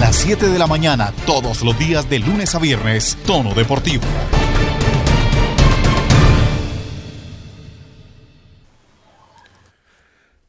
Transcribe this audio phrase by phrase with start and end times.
[0.00, 4.04] las 7 de la mañana, todos los días de lunes a viernes, Tono Deportivo.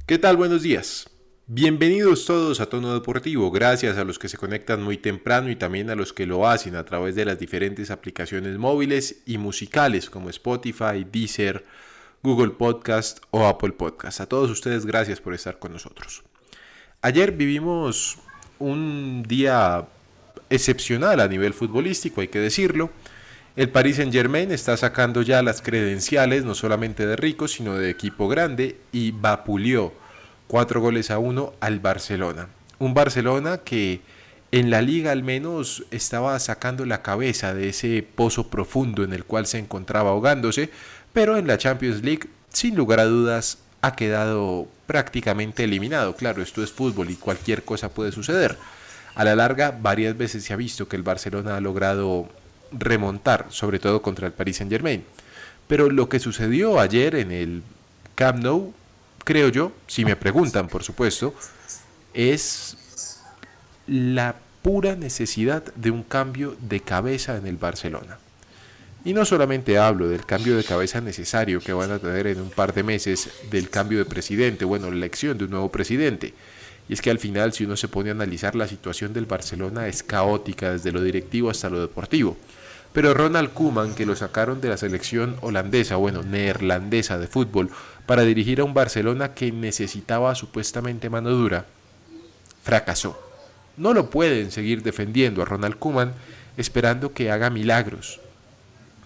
[0.05, 0.37] ¿Qué tal?
[0.37, 1.09] Buenos días.
[1.47, 5.89] Bienvenidos todos a Tono Deportivo, gracias a los que se conectan muy temprano y también
[5.89, 10.29] a los que lo hacen a través de las diferentes aplicaciones móviles y musicales como
[10.29, 11.65] Spotify, Deezer,
[12.21, 14.21] Google Podcast o Apple Podcast.
[14.21, 16.21] A todos ustedes gracias por estar con nosotros.
[17.01, 18.19] Ayer vivimos
[18.59, 19.85] un día
[20.49, 22.91] excepcional a nivel futbolístico, hay que decirlo.
[23.55, 27.89] El Paris Saint Germain está sacando ya las credenciales no solamente de rico, sino de
[27.89, 29.93] equipo grande y vapuleó
[30.47, 32.47] cuatro goles a uno al Barcelona.
[32.79, 34.01] Un Barcelona que
[34.51, 39.25] en la liga al menos estaba sacando la cabeza de ese pozo profundo en el
[39.25, 40.69] cual se encontraba ahogándose,
[41.13, 46.15] pero en la Champions League, sin lugar a dudas, ha quedado prácticamente eliminado.
[46.15, 48.57] Claro, esto es fútbol y cualquier cosa puede suceder.
[49.15, 52.29] A la larga, varias veces se ha visto que el Barcelona ha logrado
[52.71, 55.03] remontar, sobre todo contra el Paris Saint Germain.
[55.67, 57.63] Pero lo que sucedió ayer en el
[58.15, 58.73] Camp Nou,
[59.23, 61.33] creo yo, si me preguntan por supuesto,
[62.13, 62.77] es
[63.87, 68.17] la pura necesidad de un cambio de cabeza en el Barcelona.
[69.05, 72.49] Y no solamente hablo del cambio de cabeza necesario que van a tener en un
[72.49, 76.33] par de meses del cambio de presidente, bueno, la elección de un nuevo presidente.
[76.89, 79.87] Y es que al final, si uno se pone a analizar la situación del Barcelona,
[79.87, 82.35] es caótica desde lo directivo hasta lo deportivo.
[82.91, 87.69] Pero Ronald Koeman, que lo sacaron de la selección holandesa, bueno, neerlandesa de fútbol,
[88.05, 91.67] para dirigir a un Barcelona que necesitaba supuestamente mano dura,
[92.63, 93.17] fracasó.
[93.77, 96.13] No lo pueden seguir defendiendo a Ronald Koeman
[96.57, 98.19] esperando que haga milagros.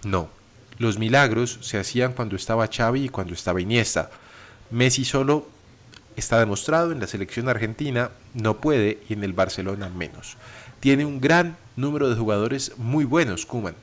[0.04, 0.30] No,
[0.78, 4.10] los milagros se hacían cuando estaba Xavi y cuando estaba Iniesta.
[4.72, 5.48] Messi solo
[6.16, 10.38] está demostrado en la selección argentina, no puede y en el Barcelona menos.
[10.80, 13.76] Tiene un gran número de jugadores muy buenos, Kuman.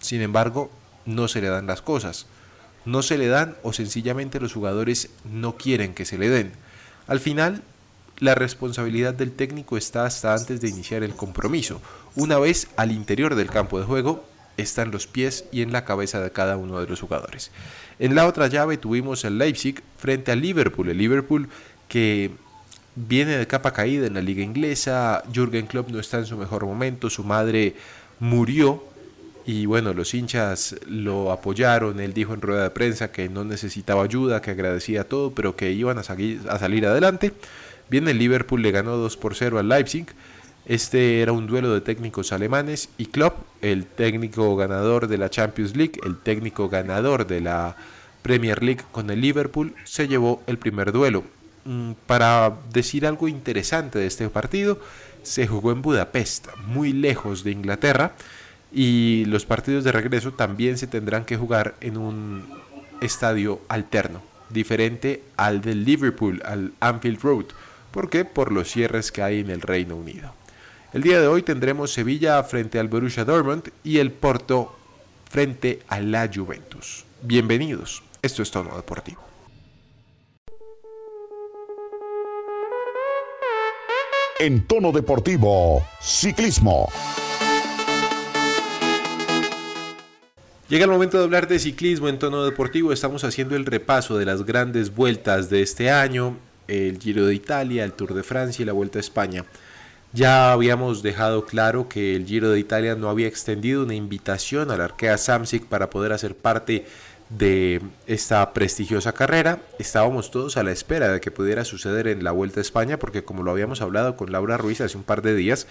[0.00, 0.70] Sin embargo,
[1.06, 2.26] no se le dan las cosas.
[2.84, 6.52] No se le dan o sencillamente los jugadores no quieren que se le den.
[7.06, 7.62] Al final,
[8.18, 11.80] la responsabilidad del técnico está hasta antes de iniciar el compromiso.
[12.16, 14.24] Una vez al interior del campo de juego,
[14.58, 17.50] están los pies y en la cabeza de cada uno de los jugadores.
[17.98, 21.48] En la otra llave tuvimos el Leipzig frente al Liverpool, el Liverpool
[21.88, 22.30] que
[22.94, 26.66] viene de capa caída en la liga inglesa, Jürgen Klopp no está en su mejor
[26.66, 27.74] momento, su madre
[28.18, 28.84] murió
[29.46, 34.02] y bueno, los hinchas lo apoyaron, él dijo en rueda de prensa que no necesitaba
[34.02, 37.32] ayuda, que agradecía todo, pero que iban a, a salir adelante.
[37.88, 40.06] Viene el Liverpool, le ganó 2 por 0 al Leipzig.
[40.68, 45.74] Este era un duelo de técnicos alemanes y Klopp, el técnico ganador de la Champions
[45.74, 47.74] League, el técnico ganador de la
[48.20, 51.24] Premier League con el Liverpool, se llevó el primer duelo.
[51.64, 54.78] Mm, para decir algo interesante de este partido,
[55.22, 58.12] se jugó en Budapest, muy lejos de Inglaterra,
[58.70, 62.44] y los partidos de regreso también se tendrán que jugar en un
[63.00, 67.46] estadio alterno, diferente al del Liverpool, al Anfield Road.
[67.90, 68.26] ¿Por qué?
[68.26, 70.37] Por los cierres que hay en el Reino Unido.
[70.90, 74.74] El día de hoy tendremos Sevilla frente al Borussia Dortmund y el Porto
[75.28, 77.04] frente a la Juventus.
[77.20, 79.20] Bienvenidos, esto es Tono Deportivo.
[84.40, 86.88] En Tono Deportivo, ciclismo.
[90.70, 92.94] Llega el momento de hablar de ciclismo en tono deportivo.
[92.94, 97.84] Estamos haciendo el repaso de las grandes vueltas de este año, el Giro de Italia,
[97.84, 99.44] el Tour de Francia y la Vuelta a España.
[100.12, 104.80] Ya habíamos dejado claro que el Giro de Italia no había extendido una invitación al
[104.80, 106.86] Arkea Samsic para poder hacer parte
[107.28, 109.60] de esta prestigiosa carrera.
[109.78, 113.22] Estábamos todos a la espera de que pudiera suceder en la Vuelta a España porque
[113.22, 115.66] como lo habíamos hablado con Laura Ruiz hace un par de días,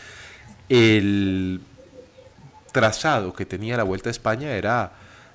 [0.70, 1.62] el
[2.72, 4.92] trazado que tenía la Vuelta a España era,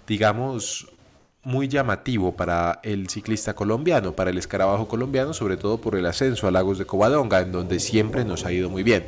[0.06, 0.91] digamos,
[1.44, 6.46] muy llamativo para el ciclista colombiano, para el escarabajo colombiano, sobre todo por el ascenso
[6.46, 9.06] a Lagos de Covadonga, en donde siempre nos ha ido muy bien.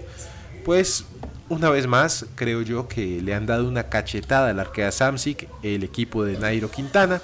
[0.65, 1.05] Pues
[1.49, 5.85] una vez más, creo yo que le han dado una cachetada al Arkea Samsic, el
[5.85, 7.21] equipo de Nairo Quintana,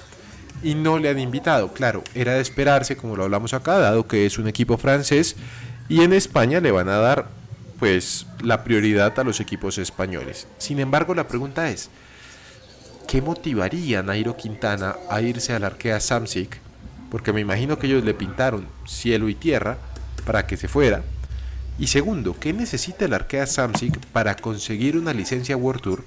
[0.63, 1.73] y no le han invitado.
[1.73, 5.35] Claro, era de esperarse, como lo hablamos acá, dado que es un equipo francés,
[5.89, 7.27] y en España le van a dar
[7.79, 10.47] pues la prioridad a los equipos españoles.
[10.59, 11.89] Sin embargo, la pregunta es,
[13.11, 16.61] ¿qué motivaría a Nairo Quintana a irse al Arkea Samsic?
[17.09, 19.77] Porque me imagino que ellos le pintaron cielo y tierra
[20.25, 21.03] para que se fuera.
[21.77, 26.05] Y segundo, ¿qué necesita el Arkea Samsic para conseguir una licencia World Tour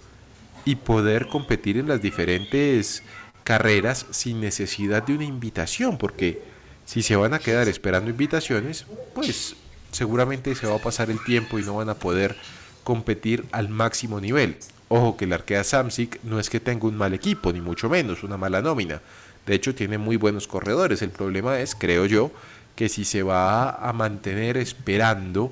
[0.65, 3.03] y poder competir en las diferentes
[3.43, 5.99] carreras sin necesidad de una invitación?
[5.99, 6.41] Porque
[6.87, 9.57] si se van a quedar esperando invitaciones, pues
[9.93, 12.35] seguramente se va a pasar el tiempo y no van a poder
[12.83, 14.57] competir al máximo nivel.
[14.97, 18.23] Ojo que el Arkea Samsic no es que tenga un mal equipo, ni mucho menos,
[18.23, 19.01] una mala nómina.
[19.45, 21.03] De hecho, tiene muy buenos corredores.
[21.03, 22.31] El problema es, creo yo,
[22.77, 25.51] que si se va a mantener esperando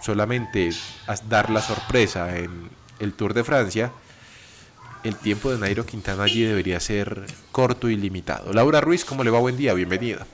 [0.00, 0.70] solamente
[1.08, 2.70] a dar la sorpresa en
[3.00, 3.90] el Tour de Francia,
[5.02, 8.52] el tiempo de Nairo Quintana allí debería ser corto y limitado.
[8.52, 9.40] Laura Ruiz, ¿cómo le va?
[9.40, 10.24] Buen día, bienvenida.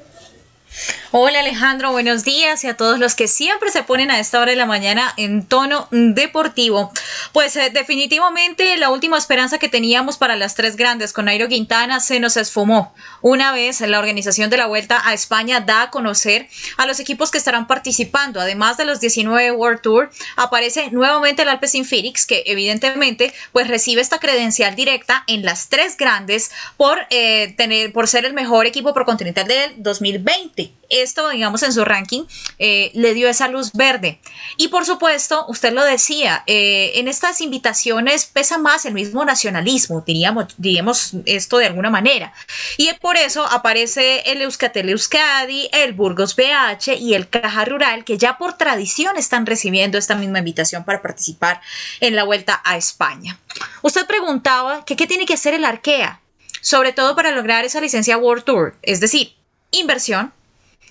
[1.10, 4.50] Hola Alejandro, buenos días y a todos los que siempre se ponen a esta hora
[4.50, 6.92] de la mañana en tono deportivo.
[7.32, 12.00] Pues eh, definitivamente la última esperanza que teníamos para las tres grandes con Nairo Quintana
[12.00, 12.94] se nos esfumó.
[13.22, 17.30] Una vez la organización de la Vuelta a España da a conocer a los equipos
[17.30, 22.42] que estarán participando, además de los 19 World Tour, aparece nuevamente el Alpecin Phoenix que
[22.44, 28.26] evidentemente pues recibe esta credencial directa en las tres grandes por, eh, tener, por ser
[28.26, 30.57] el mejor equipo por continental del 2020
[30.88, 32.24] esto, digamos, en su ranking,
[32.58, 34.20] eh, le dio esa luz verde.
[34.56, 40.02] Y por supuesto, usted lo decía, eh, en estas invitaciones pesa más el mismo nacionalismo,
[40.06, 42.32] diríamos, diríamos esto de alguna manera.
[42.76, 48.18] Y por eso aparece el Euskatel Euskadi, el Burgos BH y el Caja Rural, que
[48.18, 51.60] ya por tradición están recibiendo esta misma invitación para participar
[52.00, 53.38] en la vuelta a España.
[53.82, 56.20] Usted preguntaba que qué tiene que hacer el Arkea,
[56.60, 59.34] sobre todo para lograr esa licencia World Tour, es decir,
[59.70, 60.32] inversión,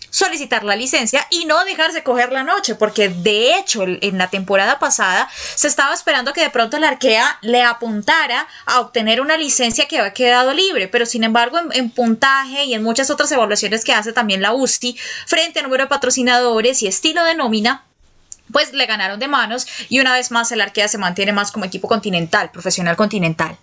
[0.09, 4.79] solicitar la licencia y no dejarse coger la noche, porque de hecho en la temporada
[4.79, 9.87] pasada se estaba esperando que de pronto la Arkea le apuntara a obtener una licencia
[9.87, 13.93] que había quedado libre, pero sin embargo en, puntaje y en muchas otras evaluaciones que
[13.93, 17.83] hace también la USTI frente a número de patrocinadores y estilo de nómina,
[18.51, 21.65] pues le ganaron de manos y una vez más el Arkea se mantiene más como
[21.65, 23.57] equipo continental, profesional continental.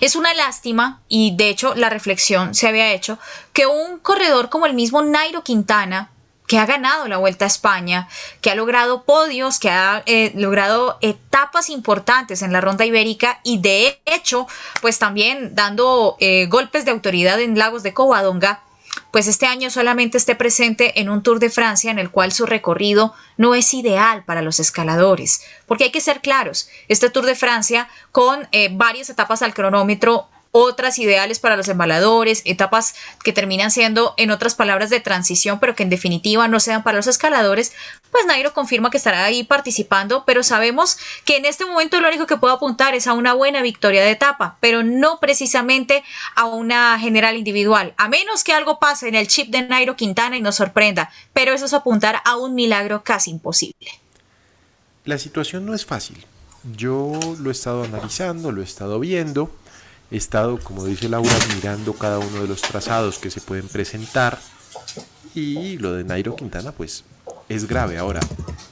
[0.00, 3.18] Es una lástima, y de hecho la reflexión se había hecho,
[3.52, 6.10] que un corredor como el mismo Nairo Quintana,
[6.46, 8.08] que ha ganado la Vuelta a España,
[8.40, 13.58] que ha logrado podios, que ha eh, logrado etapas importantes en la ronda ibérica y
[13.58, 14.48] de hecho,
[14.80, 18.64] pues también dando eh, golpes de autoridad en Lagos de Covadonga,
[19.10, 22.46] pues este año solamente esté presente en un Tour de Francia en el cual su
[22.46, 25.42] recorrido no es ideal para los escaladores.
[25.66, 30.29] Porque hay que ser claros, este Tour de Francia con eh, varias etapas al cronómetro
[30.52, 35.74] otras ideales para los embaladores, etapas que terminan siendo, en otras palabras, de transición, pero
[35.74, 37.72] que en definitiva no sean para los escaladores,
[38.10, 42.26] pues Nairo confirma que estará ahí participando, pero sabemos que en este momento lo único
[42.26, 46.02] que puedo apuntar es a una buena victoria de etapa, pero no precisamente
[46.34, 50.36] a una general individual, a menos que algo pase en el chip de Nairo Quintana
[50.36, 53.90] y nos sorprenda, pero eso es apuntar a un milagro casi imposible.
[55.04, 56.24] La situación no es fácil.
[56.76, 59.50] Yo lo he estado analizando, lo he estado viendo
[60.10, 64.38] He estado, como dice Laura, mirando cada uno de los trazados que se pueden presentar.
[65.34, 67.04] Y lo de Nairo Quintana, pues
[67.48, 67.98] es grave.
[67.98, 68.20] Ahora,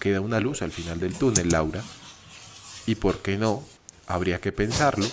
[0.01, 1.83] queda una luz al final del túnel, Laura.
[2.87, 3.63] Y por qué no,
[4.07, 5.07] habría que pensarlo,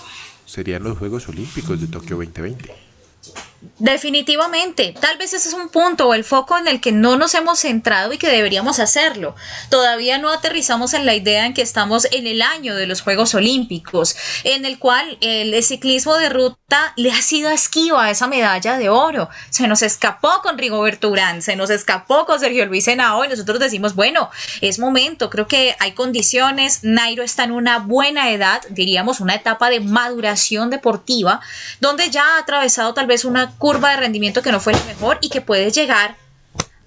[0.45, 2.74] serían los Juegos Olímpicos de Tokio 2020.
[3.80, 7.34] Definitivamente, tal vez ese es un punto o el foco en el que no nos
[7.34, 9.36] hemos centrado y que deberíamos hacerlo.
[9.70, 13.36] Todavía no aterrizamos en la idea en que estamos en el año de los Juegos
[13.36, 16.58] Olímpicos, en el cual el ciclismo de ruta
[16.96, 19.30] le ha sido esquiva esa medalla de oro.
[19.50, 23.60] Se nos escapó con Rigoberto Urán, se nos escapó con Sergio Luis Henao y nosotros
[23.60, 24.30] decimos, bueno,
[24.62, 29.70] es momento, creo que hay condiciones, Nairo está en una buena edad, diríamos una etapa
[29.70, 31.39] de maduración deportiva,
[31.82, 35.20] donde ya ha atravesado tal vez una curva de rendimiento que no fue la mejor
[35.22, 36.16] y que puedes llegar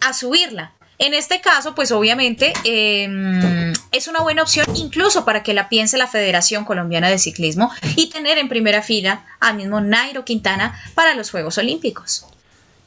[0.01, 0.73] a subirla.
[0.99, 5.97] En este caso, pues obviamente em, es una buena opción incluso para que la piense
[5.97, 11.15] la Federación Colombiana de Ciclismo y tener en primera fila al mismo Nairo Quintana para
[11.15, 12.27] los Juegos Olímpicos.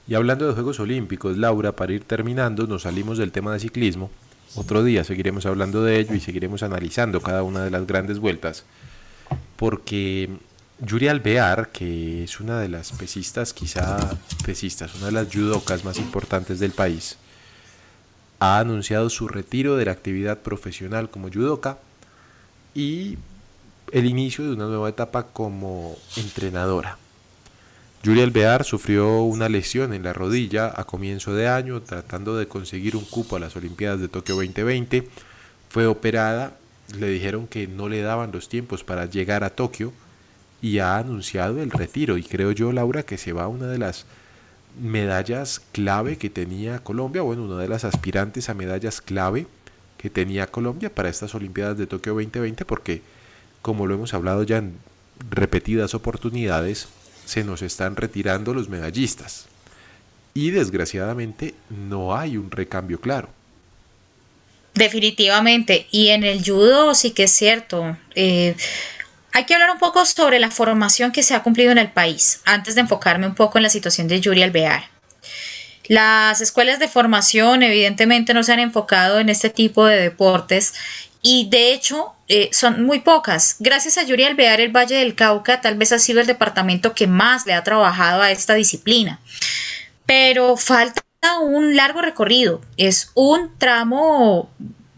[0.08, 4.12] Y hablando de Juegos Olímpicos, Laura, para ir terminando, nos salimos del tema de ciclismo.
[4.56, 8.66] Otro día seguiremos hablando de ello y seguiremos analizando cada una de las grandes vueltas,
[9.56, 10.30] porque
[10.80, 15.98] Yuri Alvear, que es una de las pesistas, quizá pesistas, una de las judocas más
[15.98, 17.18] importantes del país,
[18.42, 21.78] ha anunciado su retiro de la actividad profesional como judoka
[22.74, 23.20] y
[23.92, 26.98] el inicio de una nueva etapa como entrenadora.
[28.02, 32.96] Yuri Alvear sufrió una lesión en la rodilla a comienzo de año tratando de conseguir
[32.96, 35.08] un cupo a las Olimpiadas de Tokio 2020.
[35.70, 36.58] Fue operada,
[36.98, 39.94] le dijeron que no le daban los tiempos para llegar a Tokio
[40.64, 42.18] y ha anunciado el retiro.
[42.18, 44.08] Y creo yo, Laura, que se va una de las
[44.80, 49.48] medallas clave que tenía Colombia, bueno, una de las aspirantes a medallas clave
[49.98, 53.02] que tenía Colombia para estas Olimpiadas de Tokio 2020, porque
[53.62, 54.76] como lo hemos hablado ya en
[55.30, 56.88] repetidas oportunidades,
[57.26, 59.46] se nos están retirando los medallistas.
[60.34, 63.30] Y desgraciadamente no hay un recambio claro.
[64.74, 65.88] Definitivamente.
[65.92, 67.98] Y en el judo sí que es cierto.
[68.16, 68.56] Eh,
[69.34, 72.42] hay que hablar un poco sobre la formación que se ha cumplido en el país,
[72.46, 74.90] antes de enfocarme un poco en la situación de Yuri Alvear.
[75.88, 80.74] Las escuelas de formación evidentemente no se han enfocado en este tipo de deportes
[81.22, 83.58] y de hecho eh, son muy pocas.
[83.60, 87.08] Gracias a Yuri Alvear, el Valle del Cauca tal vez ha sido el departamento que
[87.08, 89.20] más le ha trabajado a esta disciplina.
[90.06, 91.02] Pero falta
[91.42, 94.50] un largo recorrido, es un tramo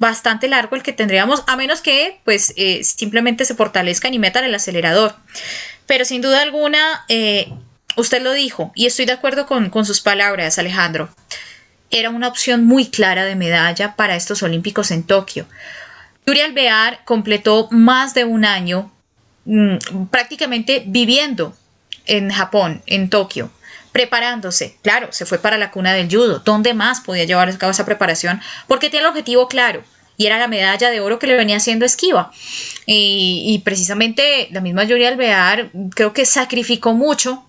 [0.03, 4.43] bastante largo el que tendríamos, a menos que pues eh, simplemente se fortalezcan y metan
[4.43, 5.15] el acelerador.
[5.87, 7.53] Pero sin duda alguna, eh,
[7.95, 11.07] usted lo dijo, y estoy de acuerdo con, con sus palabras, Alejandro,
[11.89, 15.45] era una opción muy clara de medalla para estos Olímpicos en Tokio.
[16.27, 18.91] Yuri Alvear completó más de un año
[19.45, 21.55] mm, prácticamente viviendo
[22.07, 23.51] en Japón, en Tokio,
[23.93, 24.77] preparándose.
[24.81, 26.39] Claro, se fue para la cuna del judo.
[26.39, 28.41] ¿Dónde más podía llevar a cabo esa preparación?
[28.67, 29.85] Porque tiene el objetivo claro
[30.17, 32.31] y era la medalla de oro que le venía haciendo esquiva.
[32.85, 37.43] Y, precisamente la misma Yuri Alvear creo que sacrificó mucho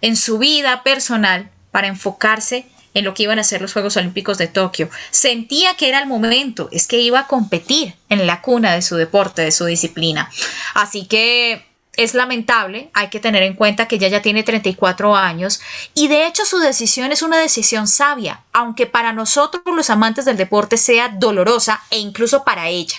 [0.00, 4.38] en su vida personal para enfocarse en lo que iban a ser los Juegos Olímpicos
[4.38, 4.90] de Tokio.
[5.10, 8.96] Sentía que era el momento, es que iba a competir en la cuna de su
[8.96, 10.30] deporte, de su disciplina.
[10.74, 15.60] Así que es lamentable, hay que tener en cuenta que ella ya tiene 34 años
[15.94, 20.38] y de hecho su decisión es una decisión sabia, aunque para nosotros los amantes del
[20.38, 22.96] deporte sea dolorosa e incluso para ella,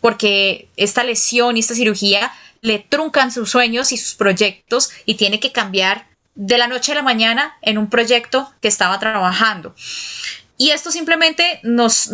[0.00, 2.32] porque esta lesión y esta cirugía
[2.62, 6.96] le truncan sus sueños y sus proyectos y tiene que cambiar de la noche a
[6.96, 9.74] la mañana en un proyecto que estaba trabajando.
[10.56, 12.10] Y esto simplemente nos,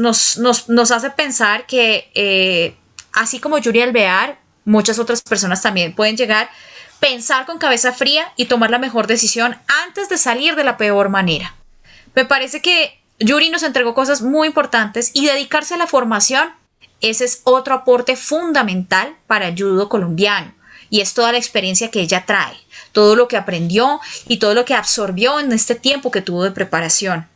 [0.91, 2.77] hace pensar que eh,
[3.13, 6.51] así como Yuri Alvear, muchas otras personas también pueden llegar,
[7.01, 9.57] pensar con cabeza fría y tomar la mejor decisión
[9.87, 11.55] antes de salir de la peor manera.
[12.15, 16.51] Me parece que Yuri nos entregó cosas muy importantes y dedicarse a la formación,
[17.01, 20.55] ese es otro aporte fundamental para el judo colombiano
[20.91, 22.57] y es toda la experiencia que ella trae,
[22.93, 26.51] todo lo que aprendió y todo lo que absorbió en este tiempo que tuvo de
[26.53, 27.29] preparación.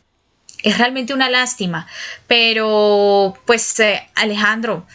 [0.63, 1.87] Es realmente una lástima,
[2.27, 4.85] pero pues eh, Alejandro,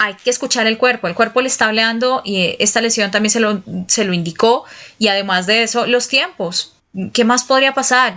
[0.00, 1.08] hay que escuchar el cuerpo.
[1.08, 4.64] El cuerpo le está hablando y eh, esta lesión también se lo, se lo indicó.
[4.98, 6.74] Y además de eso, los tiempos.
[7.12, 8.16] ¿Qué más podría pasar?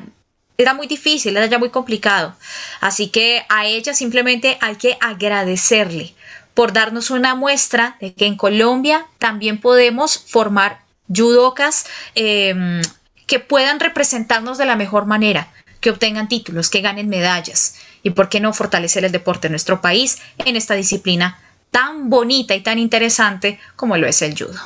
[0.57, 2.35] Era muy difícil, era ya muy complicado.
[2.79, 6.15] Así que a ella simplemente hay que agradecerle
[6.53, 10.79] por darnos una muestra de que en Colombia también podemos formar
[11.13, 11.85] judocas
[12.15, 12.81] em,
[13.27, 17.75] que puedan representarnos de la mejor manera, que obtengan títulos, que ganen medallas.
[18.03, 21.39] Y por qué no fortalecer el deporte en nuestro país en esta disciplina
[21.73, 24.59] tan bonita y tan interesante como lo es el judo.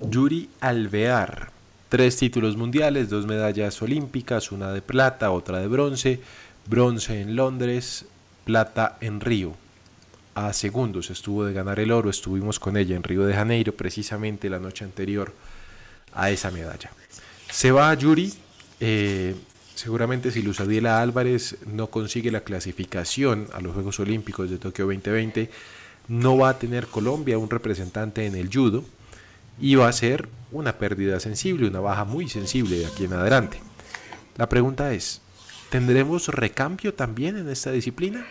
[0.00, 1.50] Yuri Alvear,
[1.90, 6.20] tres títulos mundiales, dos medallas olímpicas, una de plata, otra de bronce,
[6.66, 8.06] bronce en Londres,
[8.44, 9.54] plata en Río.
[10.34, 14.48] A segundos estuvo de ganar el oro, estuvimos con ella en Río de Janeiro precisamente
[14.48, 15.34] la noche anterior
[16.14, 16.90] a esa medalla.
[17.50, 18.32] Se va a Yuri,
[18.80, 19.34] eh,
[19.74, 24.86] seguramente si Luz Adiela Álvarez no consigue la clasificación a los Juegos Olímpicos de Tokio
[24.86, 25.50] 2020,
[26.08, 28.84] no va a tener Colombia un representante en el judo
[29.60, 33.60] y va a ser una pérdida sensible, una baja muy sensible de aquí en adelante.
[34.36, 35.20] La pregunta es,
[35.68, 38.26] ¿tendremos recambio también en esta disciplina?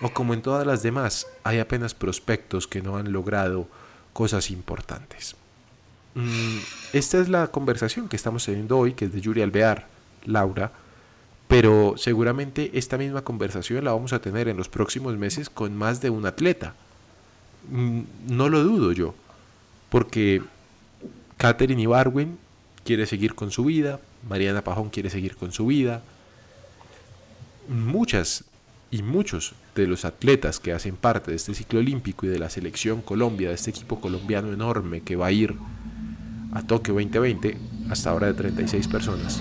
[0.00, 3.66] ¿O como en todas las demás, hay apenas prospectos que no han logrado
[4.12, 5.34] cosas importantes?
[6.14, 6.58] Mm,
[6.92, 9.86] esta es la conversación que estamos teniendo hoy, que es de Yuri Alvear,
[10.24, 10.72] Laura,
[11.48, 16.00] pero seguramente esta misma conversación la vamos a tener en los próximos meses con más
[16.00, 16.74] de un atleta
[17.70, 19.14] no lo dudo yo,
[19.90, 20.42] porque
[21.36, 22.38] Catherine Ibarwen
[22.84, 26.02] quiere seguir con su vida, Mariana Pajón quiere seguir con su vida.
[27.68, 28.44] Muchas
[28.90, 32.48] y muchos de los atletas que hacen parte de este ciclo olímpico y de la
[32.48, 35.56] selección Colombia, de este equipo colombiano enorme que va a ir
[36.52, 37.58] a Tokio 2020,
[37.90, 39.40] hasta ahora de 36 personas,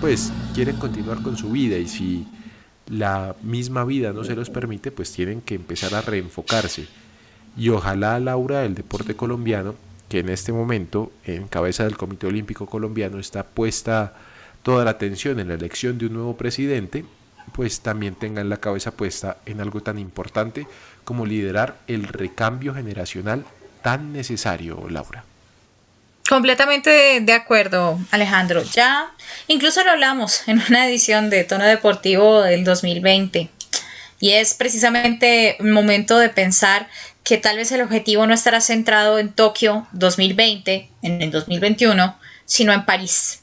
[0.00, 2.26] pues quieren continuar con su vida y si
[2.88, 6.86] la misma vida no se los permite, pues tienen que empezar a reenfocarse
[7.56, 9.74] y ojalá Laura el deporte colombiano,
[10.08, 14.14] que en este momento en cabeza del Comité Olímpico Colombiano está puesta
[14.62, 17.04] toda la atención en la elección de un nuevo presidente,
[17.52, 20.66] pues también tengan la cabeza puesta en algo tan importante
[21.04, 23.44] como liderar el recambio generacional
[23.82, 25.24] tan necesario, Laura.
[26.28, 28.62] Completamente de acuerdo, Alejandro.
[28.62, 29.12] Ya
[29.46, 33.50] incluso lo hablamos en una edición de Tono Deportivo del 2020.
[34.20, 36.88] Y es precisamente un momento de pensar
[37.24, 42.72] que tal vez el objetivo no estará centrado en Tokio 2020, en el 2021, sino
[42.72, 43.40] en París.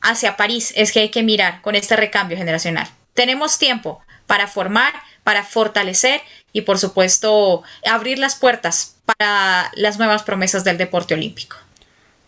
[0.00, 2.88] Hacia París es que hay que mirar con este recambio generacional.
[3.12, 6.22] Tenemos tiempo para formar, para fortalecer
[6.54, 11.56] y por supuesto abrir las puertas para las nuevas promesas del deporte olímpico.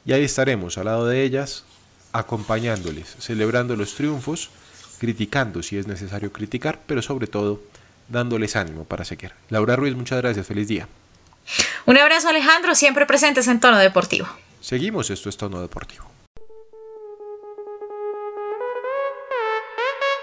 [0.05, 1.65] Y ahí estaremos al lado de ellas,
[2.13, 4.51] acompañándoles, celebrando los triunfos,
[4.99, 7.63] criticando si es necesario criticar, pero sobre todo
[8.13, 9.33] dándoles ánimo para seguir.
[9.49, 10.87] Laura Ruiz, muchas gracias, feliz día.
[11.87, 14.29] Un abrazo Alejandro, siempre presentes en tono deportivo.
[14.61, 16.05] Seguimos, esto es tono deportivo.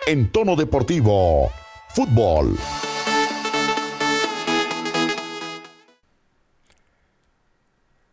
[0.07, 1.51] En tono deportivo,
[1.89, 2.57] fútbol.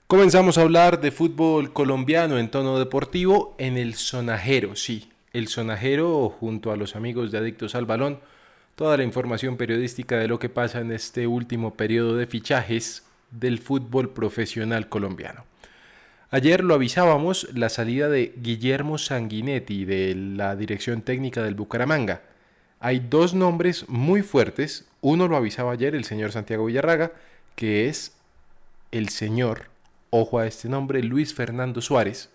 [0.09, 6.29] Comenzamos a hablar de fútbol colombiano en tono deportivo en el sonajero, sí, el sonajero
[6.29, 8.21] junto a los amigos de Adictos al Balón,
[8.77, 13.59] toda la información periodística de lo que pasa en este último periodo de fichajes del
[13.59, 15.45] fútbol profesional colombiano.
[16.31, 22.21] Ayer lo avisábamos la salida de Guillermo Sanguinetti de la dirección técnica del Bucaramanga.
[22.79, 24.85] Hay dos nombres muy fuertes.
[25.01, 27.13] Uno lo avisaba ayer el señor Santiago Villarraga,
[27.55, 28.15] que es
[28.93, 29.71] el señor,
[30.11, 32.29] ojo a este nombre, Luis Fernando Suárez.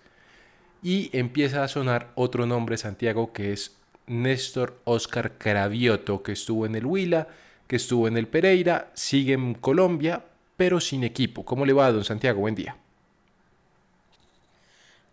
[0.81, 3.75] Y empieza a sonar otro nombre, Santiago, que es
[4.11, 7.27] Néstor Oscar Cravioto, que estuvo en el Huila,
[7.67, 10.25] que estuvo en el Pereira, sigue en Colombia,
[10.57, 11.45] pero sin equipo.
[11.45, 12.41] ¿Cómo le va, don Santiago?
[12.41, 12.75] Buen día.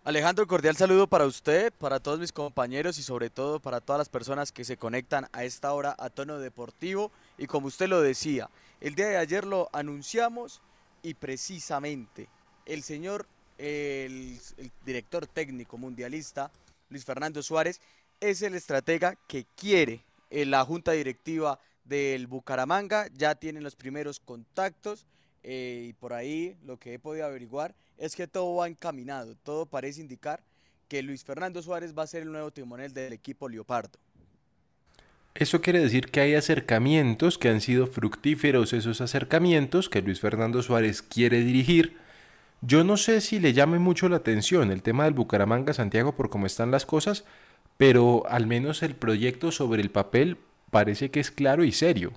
[0.09, 4.09] Alejandro, cordial saludo para usted, para todos mis compañeros y sobre todo para todas las
[4.09, 7.13] personas que se conectan a esta hora a tono deportivo.
[7.37, 8.49] Y como usted lo decía,
[8.81, 10.63] el día de ayer lo anunciamos
[11.03, 12.29] y precisamente
[12.65, 13.27] el señor,
[13.59, 14.41] el,
[14.87, 16.51] director técnico mundialista,
[16.89, 17.81] Luis Fernando Suárez,
[18.21, 23.09] es el estratega que quiere la junta directiva del Bucaramanga.
[23.15, 25.07] Ya tienen los primeros contactos
[25.43, 29.67] eh, y por ahí lo que he podido averiguar es que todo va encaminado, todo
[29.67, 30.43] parece indicar
[30.89, 33.99] que Luis Fernando Suárez va a ser el nuevo timonel del equipo Leopardo.
[35.35, 40.63] Eso quiere decir que hay acercamientos que han sido fructíferos, esos acercamientos que Luis Fernando
[40.63, 41.97] Suárez quiere dirigir.
[42.61, 46.29] Yo no sé si le llame mucho la atención el tema del Bucaramanga Santiago por
[46.29, 47.25] cómo están las cosas,
[47.79, 50.37] pero al menos el proyecto sobre el papel
[50.71, 52.13] parece que es claro y serio.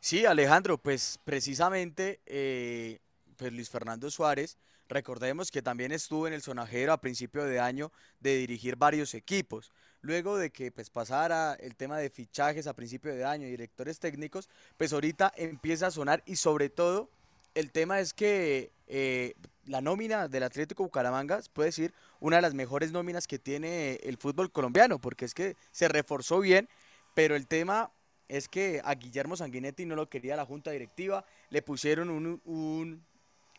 [0.00, 2.98] Sí, Alejandro, pues precisamente eh,
[3.36, 7.92] pues Luis Fernando Suárez, recordemos que también estuvo en el sonajero a principio de año
[8.20, 9.70] de dirigir varios equipos.
[10.00, 14.48] Luego de que pues pasara el tema de fichajes a principio de año, directores técnicos,
[14.76, 17.08] pues ahorita empieza a sonar y sobre todo
[17.54, 19.34] el tema es que eh,
[19.68, 24.16] la nómina del Atlético Bucaramanga puede decir una de las mejores nóminas que tiene el
[24.16, 26.68] fútbol colombiano, porque es que se reforzó bien,
[27.14, 27.92] pero el tema
[28.28, 33.04] es que a Guillermo Sanguinetti no lo quería la junta directiva, le pusieron un,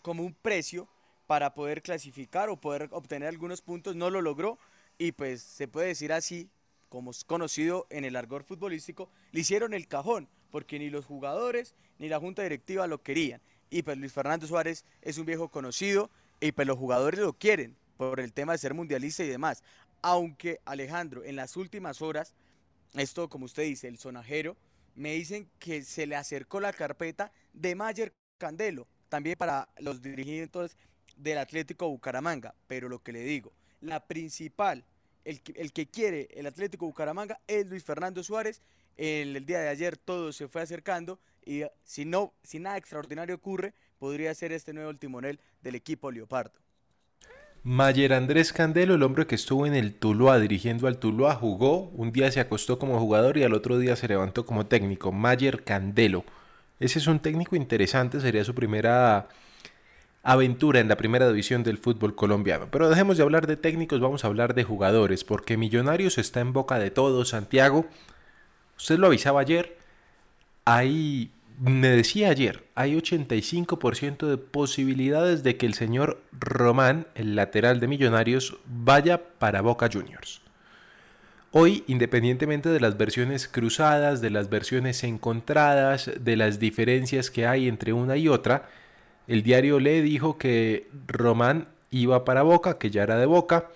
[0.01, 0.87] como un precio
[1.27, 4.57] para poder clasificar o poder obtener algunos puntos, no lo logró
[4.97, 6.49] y pues se puede decir así,
[6.89, 11.75] como es conocido en el argor futbolístico, le hicieron el cajón, porque ni los jugadores
[11.99, 13.41] ni la junta directiva lo querían.
[13.69, 17.75] Y pues Luis Fernando Suárez es un viejo conocido y pues los jugadores lo quieren
[17.97, 19.63] por el tema de ser mundialista y demás.
[20.01, 22.33] Aunque Alejandro, en las últimas horas,
[22.93, 24.55] esto como usted dice, el sonajero,
[24.95, 30.77] me dicen que se le acercó la carpeta de Mayer Candelo, también para los dirigentes
[31.17, 32.55] del Atlético Bucaramanga.
[32.67, 33.51] Pero lo que le digo,
[33.81, 34.85] la principal,
[35.25, 38.61] el que, el que quiere el Atlético Bucaramanga es Luis Fernando Suárez.
[38.99, 43.73] El, día de ayer todo se fue acercando y si no, si nada extraordinario ocurre,
[43.97, 46.59] podría ser este nuevo timonel del equipo Leopardo.
[47.63, 52.11] Mayer Andrés Candelo, el hombre que estuvo en el Tuluá dirigiendo al Tuluá, jugó, un
[52.11, 55.13] día se acostó como jugador y al otro día se levantó como técnico.
[55.13, 56.25] Mayer Candelo.
[56.81, 59.29] Ese es un técnico interesante, sería su primera
[60.23, 62.67] aventura en la primera división del fútbol colombiano.
[62.69, 66.51] Pero dejemos de hablar de técnicos, vamos a hablar de jugadores, porque Millonarios está en
[66.51, 67.85] boca de todos, Santiago.
[68.79, 69.77] Usted lo avisaba ayer,
[70.63, 77.81] hay, me decía ayer, hay 85% de posibilidades de que el señor Román, el lateral
[77.81, 80.41] de Millonarios, vaya para Boca Juniors.
[81.51, 87.67] Hoy, independientemente de las versiones cruzadas, de las versiones encontradas, de las diferencias que hay
[87.67, 88.69] entre una y otra,
[89.27, 93.69] el diario Le dijo que Román iba para Boca, que ya era de Boca.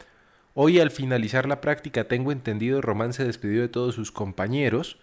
[0.56, 5.00] Hoy al finalizar la práctica tengo entendido Román se despidió de todos sus compañeros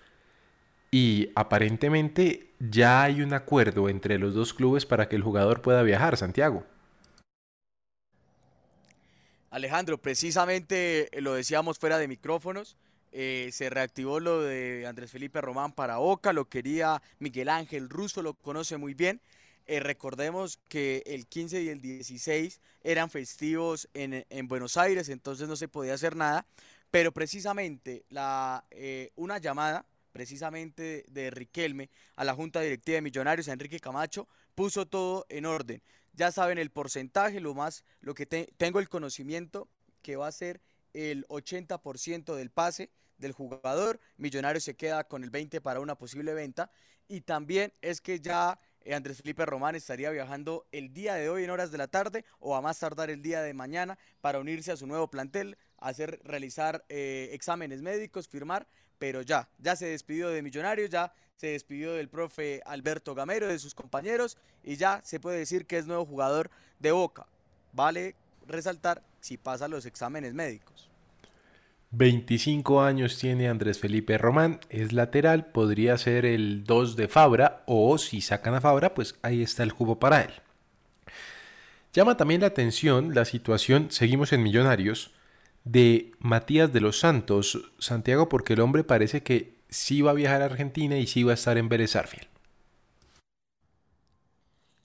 [0.93, 5.83] y aparentemente ya hay un acuerdo entre los dos clubes para que el jugador pueda
[5.83, 6.65] viajar, Santiago.
[9.51, 12.77] Alejandro, precisamente eh, lo decíamos fuera de micrófonos,
[13.11, 18.23] eh, se reactivó lo de Andrés Felipe Román para Oca, lo quería Miguel Ángel Russo,
[18.23, 19.21] lo conoce muy bien.
[19.71, 25.55] Eh, recordemos que el 15 y el 16 eran festivos en, Buenos Aires, entonces no
[25.55, 26.45] se podía hacer nada,
[26.91, 28.65] pero precisamente la,
[29.15, 34.87] una llamada precisamente de Riquelme a la Junta Directiva de Millonarios, a Enrique Camacho, puso
[34.87, 35.81] todo en orden.
[36.15, 39.69] Ya saben el porcentaje, lo más, lo que tengo el conocimiento
[40.03, 40.61] que va a ser
[40.95, 46.35] el 80% del pase del jugador, Millonarios se queda con el 20 para una posible
[46.35, 46.73] venta
[47.07, 51.45] y también es que ya eh, Andrés Felipe Román estaría viajando el día de hoy
[51.45, 54.73] en horas de la tarde o a más tardar el día de mañana para unirse
[54.73, 58.67] a su nuevo plantel, hacer realizar eh, exámenes médicos, firmar,
[58.99, 63.59] pero ya, ya se despidió de Millonarios, ya se despidió del profe Alberto Gamero, de
[63.59, 67.27] sus compañeros y ya se puede decir que es nuevo jugador de Boca.
[67.73, 68.15] Vale
[68.47, 70.90] resaltar si pasa los exámenes médicos.
[71.93, 77.99] 25 años tiene Andrés Felipe Román, es lateral, podría ser el 2 de Fabra o
[77.99, 80.31] si sacan a Fabra, pues ahí está el jugo para él.
[81.93, 85.11] Llama también la atención la situación, seguimos en Millonarios,
[85.65, 90.43] de Matías de los Santos, Santiago, porque el hombre parece que sí va a viajar
[90.43, 91.97] a Argentina y sí va a estar en Vélez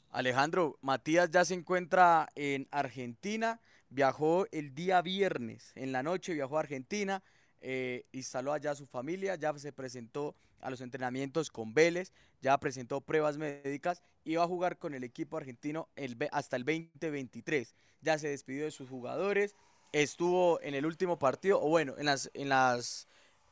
[0.10, 6.58] Alejandro, Matías ya se encuentra en Argentina viajó el día viernes, en la noche viajó
[6.58, 7.24] a Argentina,
[7.62, 13.02] eh, instaló allá su familia, ya se presentó a los entrenamientos con Vélez, ya presentó
[13.02, 15.89] pruebas médicas y va a jugar con el equipo argentino
[16.32, 17.76] hasta el 2023.
[18.02, 19.56] Ya se despidió de sus jugadores,
[19.91, 23.08] estuvo en el último partido, o bueno, en las, en las,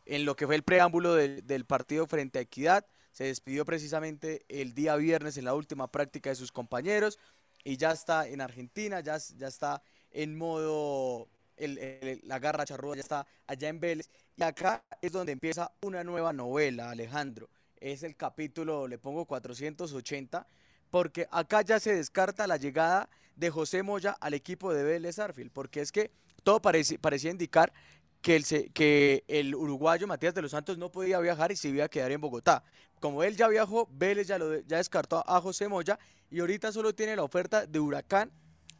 [0.05, 4.43] en lo que fue el preámbulo del, del partido frente a Equidad, se despidió precisamente
[4.49, 7.19] el día viernes en la última práctica de sus compañeros
[7.63, 9.81] y ya está en Argentina, ya, ya está
[10.13, 14.09] en modo la garra charrúa ya está allá en Vélez.
[14.35, 17.49] Y acá es donde empieza una nueva novela, Alejandro.
[17.79, 20.47] Es el capítulo, le pongo 480,
[20.89, 25.51] porque acá ya se descarta la llegada de José Moya al equipo de Vélez Arfield,
[25.51, 26.11] porque es que
[26.43, 27.73] todo parecía indicar
[28.21, 31.85] que el, que el uruguayo Matías de los Santos no podía viajar y se iba
[31.85, 32.63] a quedar en Bogotá.
[32.99, 35.99] Como él ya viajó, Vélez ya, lo, ya descartó a José Moya
[36.31, 38.31] y ahorita solo tiene la oferta de Huracán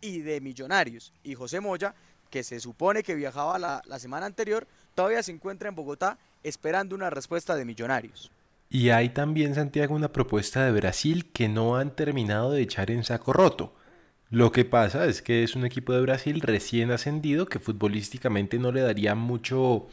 [0.04, 1.14] y de Millonarios.
[1.24, 1.96] Y José Moya,
[2.30, 6.94] que se supone que viajaba la, la semana anterior, todavía se encuentra en Bogotá esperando
[6.94, 8.30] una respuesta de Millonarios.
[8.70, 13.04] Y hay también, Santiago, una propuesta de Brasil que no han terminado de echar en
[13.04, 13.74] saco roto.
[14.30, 18.72] Lo que pasa es que es un equipo de Brasil recién ascendido que futbolísticamente no
[18.72, 19.88] le daría mucho...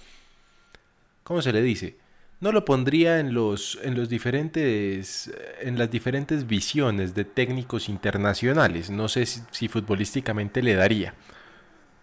[1.22, 1.98] ¿Cómo se le dice?
[2.40, 8.90] No lo pondría en los, en los diferentes, en las diferentes visiones de técnicos internacionales.
[8.90, 11.14] No sé si, futbolísticamente le daría.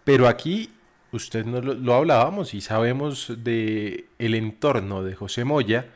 [0.04, 0.70] Pero aquí
[1.12, 5.86] usted no lo, hablábamos y sabemos de el entorno de José Moya,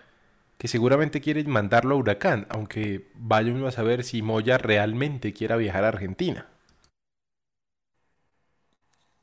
[0.59, 5.57] que seguramente quiere mandarlo a Huracán, aunque vaya uno a saber si Moya realmente quiera
[5.57, 6.48] viajar a Argentina.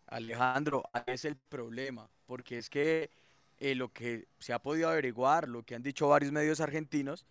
[0.07, 3.11] Alejandro, es el problema, porque es que
[3.59, 7.25] eh, lo que se ha podido averiguar, lo que han dicho varios medios argentinos,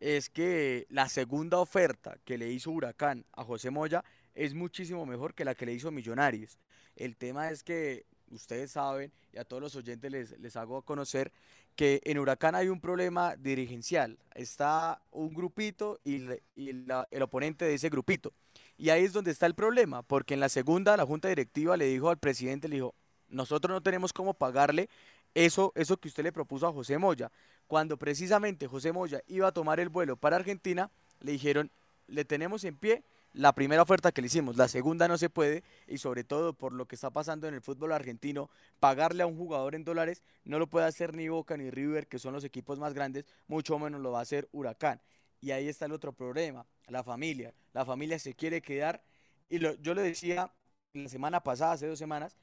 [0.00, 5.34] es que la segunda oferta que le hizo Huracán a José Moya es muchísimo mejor
[5.34, 6.58] que la que le hizo Millonarios.
[6.96, 11.32] El tema es que ustedes saben, y a todos los oyentes les, les hago conocer,
[11.76, 14.18] que en Huracán hay un problema dirigencial.
[14.34, 18.32] Está un grupito y, el oponente de ese grupito.
[18.78, 21.84] Y ahí es donde está el problema, porque en la segunda la junta directiva le
[21.86, 22.94] dijo al presidente, le dijo,
[23.28, 24.88] nosotros no tenemos cómo pagarle
[25.36, 27.30] eso, eso que usted le propuso a José Moya.
[27.66, 31.70] Cuando precisamente José Moya iba a tomar el vuelo para Argentina, le dijeron,
[32.06, 35.62] le tenemos en pie la primera oferta que le hicimos, la segunda no se puede
[35.86, 38.48] y sobre todo por lo que está pasando en el fútbol argentino,
[38.80, 42.18] pagarle a un jugador en dólares no lo puede hacer ni Boca ni River, que
[42.18, 45.02] son los equipos más grandes, mucho menos lo va a hacer Huracán.
[45.42, 47.52] Y ahí está el otro problema, la familia.
[47.74, 49.02] La familia se quiere quedar
[49.50, 50.50] y yo le decía
[50.94, 52.38] la semana pasada, hace dos semanas,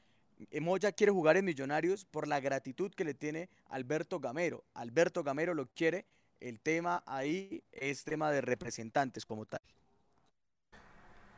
[0.62, 4.64] Moya quiere jugar en Millonarios por la gratitud que le tiene Alberto Gamero.
[4.74, 6.06] Alberto Gamero lo quiere.
[6.40, 9.62] El tema ahí es tema de representantes como tal.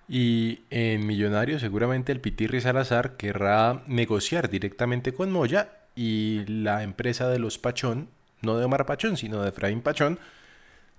[0.08, 7.29] Y en Millonarios seguramente el Pitirri Salazar querrá negociar directamente con Moya y la empresa
[7.29, 8.10] de los Pachón,
[8.41, 10.19] no de Omar Pachón, sino de Efraín Pachón,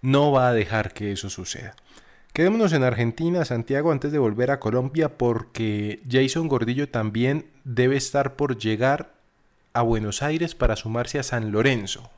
[0.03, 1.75] no va a dejar que eso suceda.
[2.37, 8.37] Quedémonos en Argentina, Santiago, antes de volver a Colombia, porque Jason Gordillo también debe estar
[8.37, 9.15] por llegar
[9.73, 12.11] a Buenos Aires para sumarse a San Lorenzo.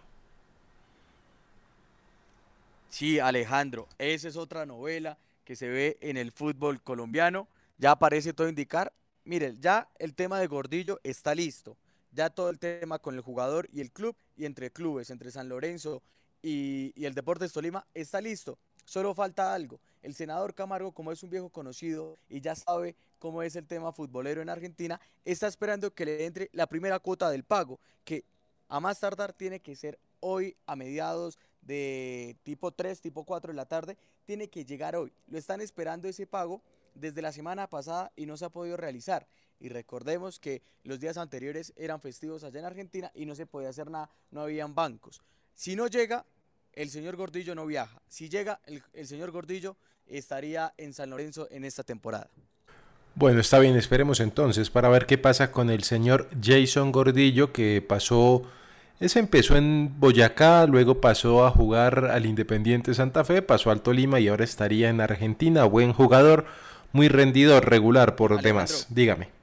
[2.89, 7.47] Sí, Alejandro, esa es otra novela que se ve en el fútbol colombiano.
[7.77, 8.93] Ya parece todo indicar.
[9.23, 11.77] Miren, ya el tema de Gordillo está listo.
[12.11, 15.49] Ya todo el tema con el jugador y el club y entre clubes, entre San
[15.49, 16.03] Lorenzo
[16.43, 18.59] y, y el Deportes Tolima, está listo.
[18.89, 19.79] Solo falta algo.
[20.01, 23.93] El senador Camargo, como es un viejo conocido y ya sabe cómo es el tema
[23.93, 28.25] futbolero en Argentina, está esperando que le entre la primera cuota del pago, que
[28.67, 33.57] a más tardar tiene que ser hoy a mediados de tipo 3, tipo 4 de
[33.57, 35.13] la tarde, tiene que llegar hoy.
[35.27, 36.63] Lo están esperando ese pago
[36.95, 39.27] desde la semana pasada y no se ha podido realizar.
[39.61, 43.69] Y recordemos que los días anteriores eran festivos allá en Argentina y no se podía
[43.69, 45.21] hacer nada, no habían bancos.
[45.55, 46.25] Si no llega,
[46.79, 48.01] el señor Gordillo no viaja.
[48.09, 52.31] Si llega, el, el señor Gordillo estaría en San Lorenzo en esta temporada.
[53.17, 57.83] Bueno, está bien, esperemos entonces para ver qué pasa con el señor Jason Gordillo que
[57.83, 58.43] pasó,
[59.01, 64.21] ese empezó en Boyacá, luego pasó a jugar al Independiente Santa Fe, pasó al Tolima
[64.21, 66.47] y ahora estaría en Argentina, buen jugador,
[66.93, 68.67] muy rendidor, regular por Alejandro.
[68.67, 68.87] demás.
[68.89, 69.38] Dígame.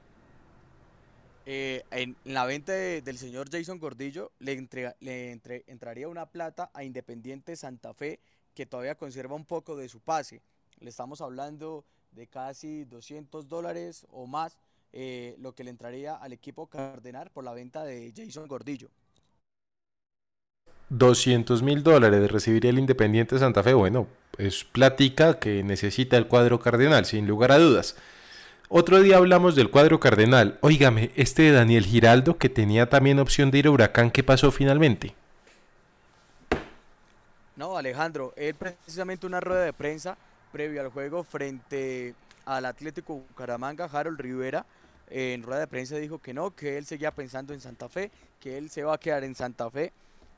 [1.48, 6.26] Eh, en la venta de- del señor Jason Gordillo le, entrega- le entre- entraría una
[6.26, 8.18] plata a Independiente Santa Fe
[8.52, 10.42] que todavía conserva un poco de su pase.
[10.80, 14.58] Le estamos hablando de casi 200 dólares o más
[14.92, 18.88] eh, lo que le entraría al equipo Cardenal por la venta de Jason Gordillo.
[20.88, 23.74] 200 mil dólares recibiría el Independiente Santa Fe.
[23.74, 24.06] Bueno,
[24.38, 27.96] es plática que necesita el cuadro cardenal, sin lugar a dudas.
[28.68, 30.58] Otro día hablamos del cuadro cardenal.
[30.60, 34.50] Óigame, este de Daniel Giraldo, que tenía también opción de ir a Huracán, ¿qué pasó
[34.50, 35.14] finalmente?
[37.54, 40.18] No, Alejandro, él precisamente una rueda de prensa
[40.50, 44.66] previo al juego frente al Atlético Bucaramanga, Harold Rivera,
[45.10, 48.58] en rueda de prensa dijo que no, que él seguía pensando en Santa Fe, que
[48.58, 49.92] él se va a quedar en Santa Fe.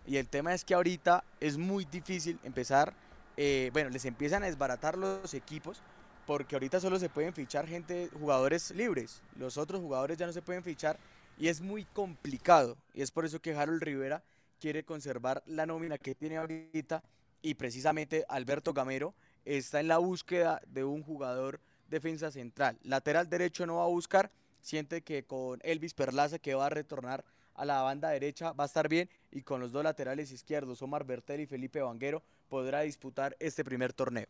[0.07, 2.93] Y el tema es que ahorita es muy difícil empezar,
[3.39, 5.81] eh, bueno, les empiezan a desbaratar los equipos
[6.29, 9.23] porque ahorita solo se pueden fichar gente, jugadores libres.
[9.39, 10.99] Los otros jugadores ya no se pueden fichar
[11.39, 12.77] y es muy complicado.
[12.93, 14.23] Y es por eso que Harold Rivera
[14.61, 17.03] quiere conservar la nómina que tiene ahorita
[17.41, 19.15] y precisamente Alberto Gamero
[19.47, 22.79] está en la búsqueda de un jugador defensa central.
[22.83, 27.25] Lateral derecho no va a buscar, siente que con Elvis Perlaza que va a retornar
[27.55, 31.05] a la banda derecha va a estar bien y con los dos laterales izquierdos, Omar
[31.05, 34.27] Bertel y Felipe Vanguero, podrá disputar este primer torneo.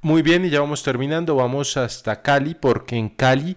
[0.00, 1.36] Muy bien, y ya vamos terminando.
[1.36, 3.56] Vamos hasta Cali, porque en Cali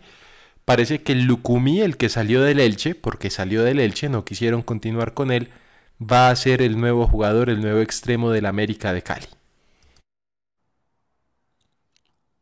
[0.66, 4.62] parece que el Lucumí, el que salió del Elche, porque salió del Elche, no quisieron
[4.64, 5.52] continuar con él,
[6.02, 9.28] va a ser el nuevo jugador, el nuevo extremo del América de Cali.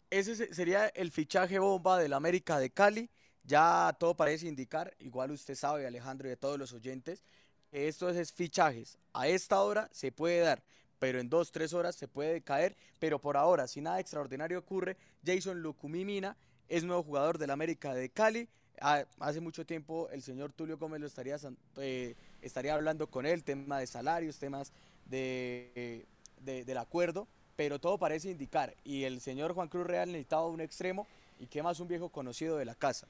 [0.09, 3.09] Ese se- sería el fichaje bomba del América de Cali.
[3.43, 7.23] Ya todo parece indicar, igual usted sabe, Alejandro, y de todos los oyentes,
[7.71, 8.97] estos es fichajes.
[9.13, 10.63] A esta hora se puede dar,
[10.99, 12.75] pero en dos, tres horas se puede caer.
[12.99, 16.35] Pero por ahora, si nada extraordinario ocurre, Jason Lucumí Mina
[16.67, 18.47] es nuevo jugador del América de Cali.
[18.81, 21.37] Ah, hace mucho tiempo el señor Tulio Gómez lo estaría,
[21.77, 24.71] eh, estaría hablando con él, tema de salarios, temas
[25.05, 26.05] de,
[26.41, 28.73] de- del acuerdo, pero todo parece indicar.
[28.83, 31.07] Y el señor Juan Cruz Real necesitaba un extremo
[31.39, 33.07] y qué más un viejo conocido de la casa.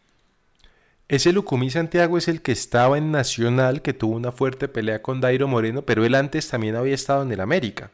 [1.10, 5.20] Ese Lucumí Santiago es el que estaba en Nacional, que tuvo una fuerte pelea con
[5.20, 7.90] Dairo Moreno, pero él antes también había estado en el América.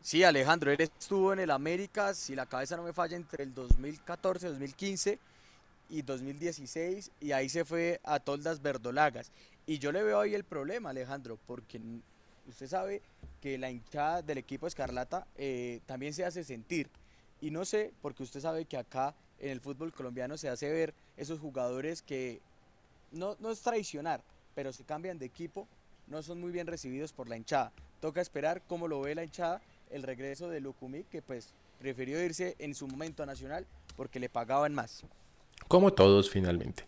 [0.00, 3.52] Sí, Alejandro, él estuvo en el América, si la cabeza no me falla, entre el
[3.52, 5.18] 2014, 2015
[5.90, 9.32] y 2016, y ahí se fue a Toldas Verdolagas.
[9.66, 11.80] Y yo le veo ahí el problema, Alejandro, porque
[12.48, 13.02] usted sabe
[13.40, 16.88] que la hinchada del equipo Escarlata eh, también se hace sentir.
[17.40, 20.94] Y no sé, porque usted sabe que acá en el fútbol colombiano se hace ver
[21.18, 22.40] esos jugadores que
[23.12, 24.22] no, no es traicionar,
[24.54, 25.68] pero se cambian de equipo,
[26.06, 27.70] no son muy bien recibidos por la hinchada.
[28.00, 32.56] Toca esperar cómo lo ve la hinchada el regreso de Lucumí, que pues prefirió irse
[32.58, 35.04] en su momento a Nacional porque le pagaban más.
[35.68, 36.84] Como todos finalmente.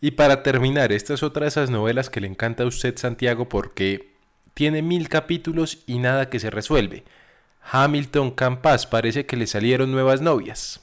[0.00, 3.48] Y para terminar, esta es otra de esas novelas que le encanta a usted, Santiago,
[3.48, 4.14] porque
[4.54, 7.04] tiene mil capítulos y nada que se resuelve.
[7.70, 10.80] Hamilton Campas parece que le salieron nuevas novias.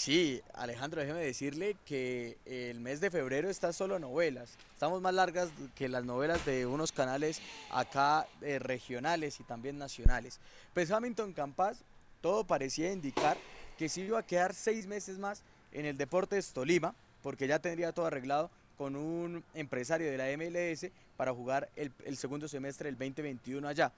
[0.00, 4.56] Sí, Alejandro, déjeme decirle que el mes de febrero está solo novelas.
[4.72, 10.40] Estamos más largas que las novelas de unos canales acá eh, regionales y también nacionales.
[10.72, 11.84] Pues Hamilton Campas,
[12.22, 13.36] todo parecía indicar
[13.76, 17.92] que sí iba a quedar seis meses más en el Deportes Tolima, porque ya tendría
[17.92, 22.96] todo arreglado con un empresario de la MLS para jugar el, el segundo semestre del
[22.96, 23.92] 2021 allá.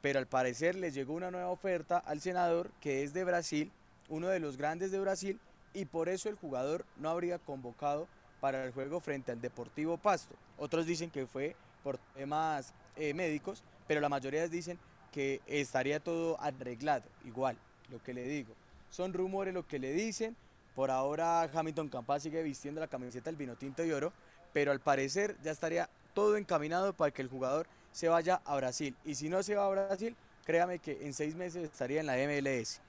[0.00, 3.70] Pero al parecer le llegó una nueva oferta al senador que es de Brasil
[4.12, 5.40] uno de los grandes de Brasil
[5.72, 8.06] y por eso el jugador no habría convocado
[8.40, 10.34] para el juego frente al Deportivo Pasto.
[10.58, 14.78] Otros dicen que fue por temas eh, médicos, pero la mayoría dicen
[15.12, 17.56] que estaría todo arreglado, igual,
[17.90, 18.52] lo que le digo.
[18.90, 20.36] Son rumores lo que le dicen.
[20.74, 24.12] Por ahora Hamilton Campas sigue vistiendo la camiseta del vino tinto y oro,
[24.52, 28.94] pero al parecer ya estaría todo encaminado para que el jugador se vaya a Brasil.
[29.06, 32.16] Y si no se va a Brasil, créame que en seis meses estaría en la
[32.16, 32.80] MLS.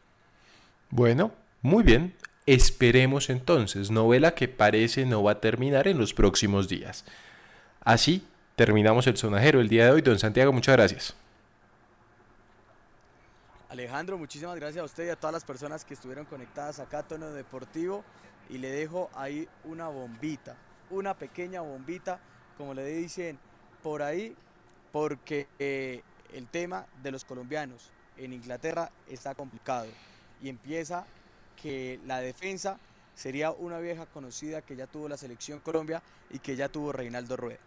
[0.96, 1.32] Bueno,
[1.64, 2.16] muy bien.
[2.46, 7.04] Esperemos entonces, novela que parece no va a terminar en los próximos días.
[7.82, 10.02] Así terminamos el sonajero el día de hoy.
[10.04, 11.16] Don Santiago, muchas gracias.
[13.70, 17.08] Alejandro, muchísimas gracias a usted y a todas las personas que estuvieron conectadas acá a
[17.08, 18.04] Tono Deportivo.
[18.52, 20.56] Y le dejo ahí una bombita,
[20.92, 22.20] una pequeña bombita,
[22.56, 23.40] como le dicen
[23.82, 24.36] por ahí,
[24.92, 26.04] porque eh,
[26.36, 29.88] el tema de los colombianos en Inglaterra está complicado
[30.44, 31.06] y empieza
[31.62, 32.78] que la defensa
[33.16, 37.38] sería una vieja conocida que ya tuvo la selección Colombia y que ya tuvo Reinaldo
[37.38, 37.60] Rueda.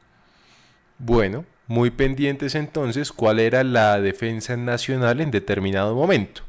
[0.99, 6.43] Bueno, muy pendientes entonces cuál era la defensa nacional en determinado momento.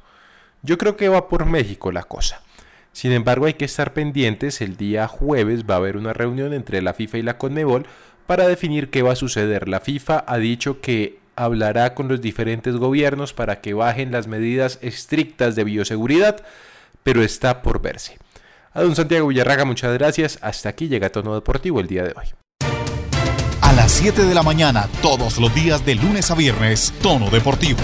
[0.63, 2.41] Yo creo que va por México la cosa.
[2.91, 6.81] Sin embargo, hay que estar pendientes, el día jueves va a haber una reunión entre
[6.81, 7.85] la FIFA y la CONMEBOL
[8.25, 9.69] para definir qué va a suceder.
[9.69, 14.79] La FIFA ha dicho que hablará con los diferentes gobiernos para que bajen las medidas
[14.81, 16.43] estrictas de bioseguridad,
[17.03, 18.17] pero está por verse.
[18.73, 20.39] A don Santiago Villarraga, muchas gracias.
[20.41, 22.25] Hasta aquí llega Tono Deportivo el día de hoy.
[23.61, 27.79] A las 7 de la mañana, todos los días de lunes a viernes, Tono Deportivo.